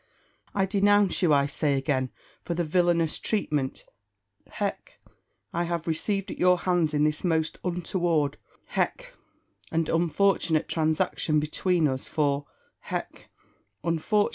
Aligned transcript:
I 0.55 0.65
denounce 0.65 1.21
you, 1.21 1.31
I 1.31 1.45
say 1.45 1.75
again, 1.75 2.09
for 2.43 2.55
the 2.55 2.63
villainous 2.63 3.19
treatment 3.19 3.85
(hech!) 4.53 4.99
I 5.53 5.65
have 5.65 5.85
received 5.85 6.31
at 6.31 6.39
your 6.39 6.57
hands 6.57 6.95
in 6.95 7.03
this 7.03 7.23
most 7.23 7.59
untoward 7.63 8.37
(hech!) 8.71 9.13
and 9.71 9.87
unfortunate 9.87 10.67
transaction 10.67 11.39
between 11.39 11.87
us; 11.87 12.07
for 12.07 12.47
(hech!) 12.87 13.25